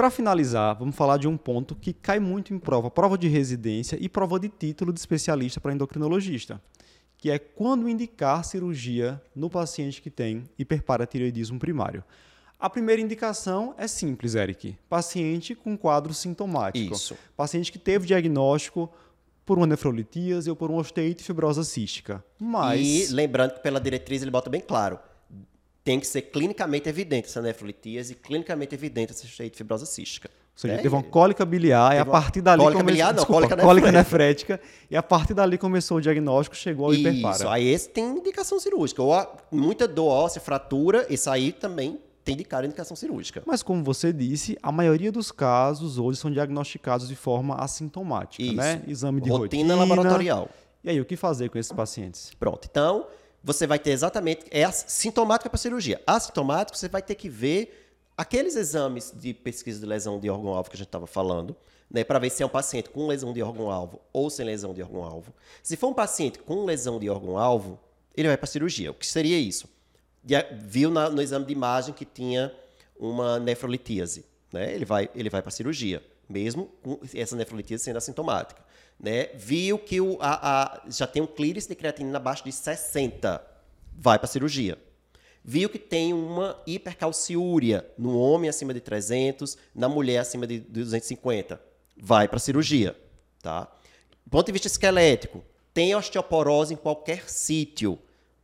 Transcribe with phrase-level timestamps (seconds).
[0.00, 3.98] para finalizar, vamos falar de um ponto que cai muito em prova, prova de residência
[4.00, 6.58] e prova de título de especialista para endocrinologista,
[7.18, 12.02] que é quando indicar cirurgia no paciente que tem hiperparatireoidismo primário.
[12.58, 14.74] A primeira indicação é simples, Eric.
[14.88, 16.94] Paciente com quadro sintomático.
[16.94, 17.14] Isso.
[17.36, 18.90] Paciente que teve diagnóstico
[19.44, 22.24] por uma nefrolitíase ou por uma osteite fibrosa cística.
[22.38, 22.80] Mas...
[22.80, 24.98] E lembrando que pela diretriz ele bota bem claro,
[25.82, 30.28] tem que ser clinicamente evidente essa nefrolitíase e clinicamente evidente essa osteite fibrosa cística.
[30.28, 33.14] Ou seja, É, teve uma cólica biliar e a partir dali cólica começou, biliar não,
[33.14, 34.60] desculpa, cólica cólica nefrética
[34.90, 37.50] e a partir dali começou o diagnóstico, chegou ao Isso, hiperpara.
[37.52, 39.02] aí esse tem indicação cirúrgica.
[39.02, 43.42] Ou a- muita dor óssea, fratura, esse aí também tem de cara indicação cirúrgica.
[43.46, 48.54] Mas como você disse, a maioria dos casos hoje são diagnosticados de forma assintomática, Isso.
[48.54, 48.82] né?
[48.86, 50.50] Exame de Rotina rotina, laboratorial.
[50.84, 52.32] E aí, o que fazer com esses pacientes?
[52.38, 52.68] Pronto.
[52.70, 53.06] Então,
[53.42, 54.44] você vai ter exatamente.
[54.50, 56.00] É sintomático para cirurgia.
[56.06, 60.76] Assintomático, você vai ter que ver aqueles exames de pesquisa de lesão de órgão-alvo que
[60.76, 61.56] a gente estava falando,
[61.90, 64.82] né, para ver se é um paciente com lesão de órgão-alvo ou sem lesão de
[64.82, 65.32] órgão-alvo.
[65.62, 67.78] Se for um paciente com lesão de órgão-alvo,
[68.14, 68.90] ele vai para cirurgia.
[68.90, 69.68] O que seria isso?
[70.52, 72.54] Viu na- no exame de imagem que tinha
[72.98, 74.74] uma nefrolitíase, né?
[74.74, 78.62] Ele vai, ele vai para cirurgia, mesmo com essa nefrolitíase sendo assintomática.
[78.98, 79.26] Né?
[79.34, 83.42] Viu que o, a, a- já tem um clearance de creatinina abaixo de 60,
[83.96, 84.78] vai para cirurgia.
[85.42, 91.60] Viu que tem uma hipercalciúria no homem acima de 300, na mulher acima de 250,
[91.96, 92.94] vai para cirurgia,
[93.42, 93.62] tá?
[94.24, 97.98] Do ponto de vista esquelético, tem osteoporose em qualquer sítio,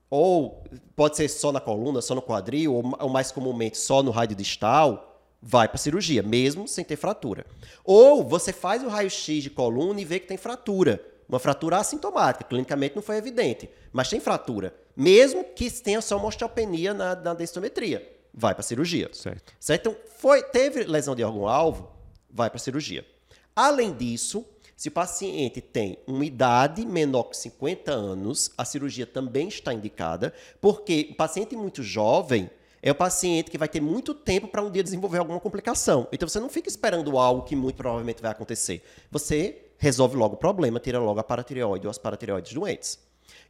[0.08, 0.64] ou
[0.96, 4.34] pode ser só na coluna, só no quadril, ou, ou mais comumente só no rádio
[4.36, 5.15] distal,
[5.46, 7.46] vai para cirurgia, mesmo sem ter fratura.
[7.84, 11.00] Ou você faz o raio-x de coluna e vê que tem fratura.
[11.28, 14.74] Uma fratura assintomática, clinicamente não foi evidente, mas tem fratura.
[14.96, 19.08] Mesmo que tenha só uma osteopenia na, na densitometria, vai para cirurgia.
[19.12, 19.52] Certo.
[19.60, 19.88] Certo?
[19.88, 21.88] Então, foi, teve lesão de órgão-alvo,
[22.28, 23.06] vai para cirurgia.
[23.54, 24.44] Além disso,
[24.76, 30.34] se o paciente tem uma idade menor que 50 anos, a cirurgia também está indicada,
[30.60, 32.50] porque o paciente muito jovem
[32.86, 36.06] é o paciente que vai ter muito tempo para um dia desenvolver alguma complicação.
[36.12, 38.80] Então você não fica esperando algo que muito provavelmente vai acontecer.
[39.10, 42.96] Você resolve logo o problema, tira logo a paratireoide ou as paratireoides doentes.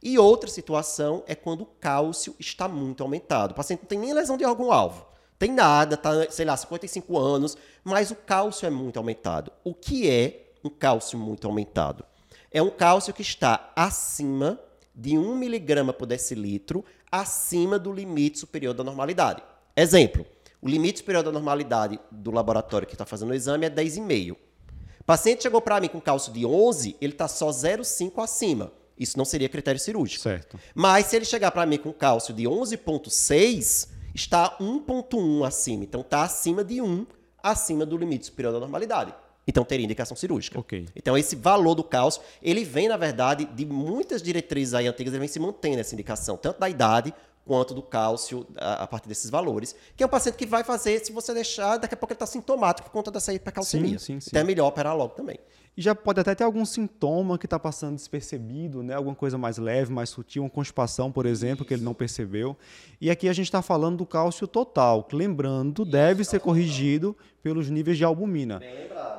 [0.01, 3.51] E outra situação é quando o cálcio está muito aumentado.
[3.51, 5.05] O paciente não tem nem lesão de órgão-alvo.
[5.37, 9.51] Tem nada, tá, sei lá, 55 anos, mas o cálcio é muito aumentado.
[9.63, 12.03] O que é um cálcio muito aumentado?
[12.51, 14.59] É um cálcio que está acima
[14.97, 19.43] de 1 miligrama por decilitro, acima do limite superior da normalidade.
[19.75, 20.25] Exemplo,
[20.59, 24.31] o limite superior da normalidade do laboratório que está fazendo o exame é 10,5.
[24.33, 28.73] O paciente chegou para mim com cálcio de 11, ele está só 0,5 acima.
[28.97, 30.23] Isso não seria critério cirúrgico.
[30.23, 30.59] Certo.
[30.73, 35.83] Mas se ele chegar para mim com cálcio de 11,6, está 1,1 acima.
[35.83, 37.05] Então está acima de 1,
[37.41, 39.13] acima do limite superior da normalidade.
[39.47, 40.59] Então teria indicação cirúrgica.
[40.59, 40.85] Ok.
[40.95, 45.19] Então esse valor do cálcio, ele vem, na verdade, de muitas diretrizes aí antigas, ele
[45.19, 47.13] vem se mantendo essa indicação, tanto da idade
[47.45, 49.73] quanto do cálcio a, a partir desses valores.
[49.95, 52.25] Que é um paciente que vai fazer, se você deixar, daqui a pouco ele está
[52.25, 53.97] sintomático por conta dessa hipercalcemia.
[53.97, 54.29] Sim, sim, sim.
[54.29, 55.39] Então é melhor operar logo também.
[55.77, 58.95] E já pode até ter algum sintoma que está passando despercebido, né?
[58.95, 62.57] Alguma coisa mais leve, mais sutil, uma constipação, por exemplo, que ele não percebeu.
[62.99, 67.69] E aqui a gente está falando do cálcio total, que lembrando, deve ser corrigido pelos
[67.69, 68.59] níveis de albumina.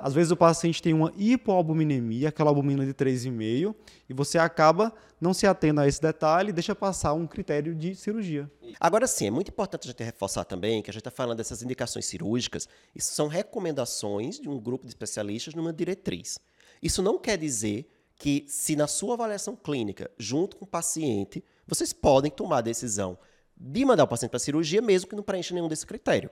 [0.03, 3.73] Às vezes o paciente tem uma hipoalbuminemia, aquela albumina de 3,5,
[4.09, 7.95] e você acaba não se atendo a esse detalhe e deixa passar um critério de
[7.95, 8.51] cirurgia.
[8.79, 11.63] Agora sim, é muito importante a gente reforçar também que a gente está falando dessas
[11.63, 16.39] indicações cirúrgicas, isso são recomendações de um grupo de especialistas numa diretriz.
[16.83, 21.93] Isso não quer dizer que, se na sua avaliação clínica, junto com o paciente, vocês
[21.93, 23.19] podem tomar a decisão
[23.57, 26.31] de mandar o paciente para a cirurgia, mesmo que não preencha nenhum desse critério.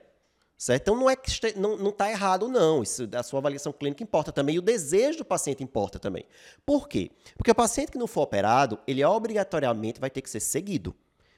[0.57, 0.81] Certo?
[0.81, 2.81] Então não é que este- não está errado, não.
[2.81, 4.55] Isso, a sua avaliação clínica importa também.
[4.55, 6.25] E o desejo do paciente importa também.
[6.65, 7.11] Por quê?
[7.37, 10.95] Porque o paciente que não for operado, ele obrigatoriamente vai ter que ser seguido.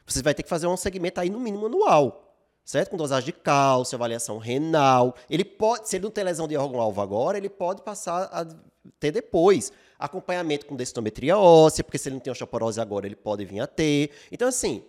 [0.09, 2.25] Você vai ter que fazer um segmento aí no mínimo anual.
[2.65, 2.91] Certo?
[2.91, 5.15] Com dosagem de cálcio, avaliação renal.
[5.29, 8.45] Ele pode, se ele não tem lesão de órgão-alvo agora, ele pode passar a
[8.99, 9.71] ter depois.
[9.97, 13.67] Acompanhamento com densitometria óssea, porque se ele não tem osteoporose agora, ele pode vir a
[13.67, 14.11] ter.
[14.31, 14.83] Então, assim,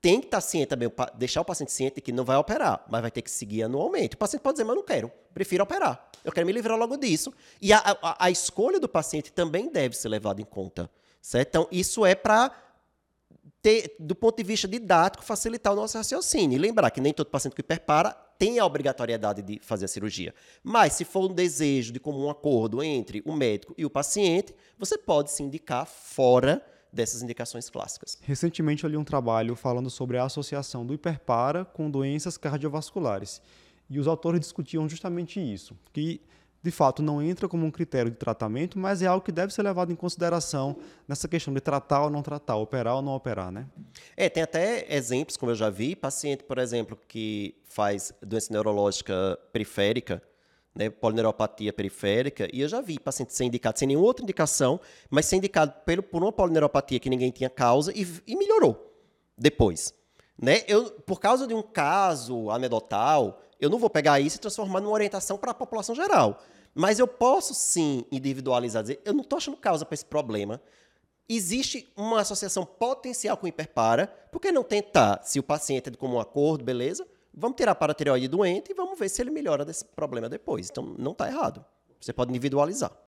[0.00, 3.10] tem que estar ciente também, deixar o paciente ciente que não vai operar, mas vai
[3.10, 4.14] ter que seguir anualmente.
[4.14, 6.08] O paciente pode dizer, mas eu não quero, prefiro operar.
[6.22, 7.32] Eu quero me livrar logo disso.
[7.60, 10.90] E a, a, a escolha do paciente também deve ser levada em conta.
[11.20, 11.48] Certo?
[11.48, 12.52] Então, isso é para
[13.64, 16.54] ter, do ponto de vista didático, facilitar o nosso raciocínio.
[16.54, 20.34] E lembrar que nem todo paciente que hiperpara tem a obrigatoriedade de fazer a cirurgia.
[20.62, 24.98] Mas, se for um desejo de comum acordo entre o médico e o paciente, você
[24.98, 26.62] pode se indicar fora
[26.92, 28.18] dessas indicações clássicas.
[28.20, 33.40] Recentemente eu li um trabalho falando sobre a associação do hiperpara com doenças cardiovasculares.
[33.88, 36.20] E os autores discutiam justamente isso, que
[36.64, 39.62] de fato não entra como um critério de tratamento, mas é algo que deve ser
[39.62, 40.74] levado em consideração
[41.06, 43.66] nessa questão de tratar ou não tratar, operar ou não operar, né?
[44.16, 49.38] É, tem até exemplos, como eu já vi, paciente, por exemplo, que faz doença neurológica
[49.52, 50.22] periférica,
[50.74, 55.26] né, polineuropatia periférica, e eu já vi paciente ser indicado sem nenhuma outra indicação, mas
[55.26, 58.90] ser indicado pelo, por uma polineuropatia que ninguém tinha causa e, e melhorou
[59.36, 59.92] depois.
[60.40, 60.62] Né?
[60.66, 64.92] Eu, por causa de um caso anedotal, eu não vou pegar isso e transformar numa
[64.92, 66.42] orientação para a população geral.
[66.74, 70.60] Mas eu posso sim individualizar, dizer, eu não estou achando causa para esse problema.
[71.26, 75.90] Existe uma associação potencial com o hiperpara, por que não tentar, se o paciente é
[75.90, 77.06] de comum acordo, beleza?
[77.32, 80.68] Vamos tirar a paratireoide doente e vamos ver se ele melhora desse problema depois.
[80.70, 81.64] Então, não está errado.
[81.98, 82.92] Você pode individualizar.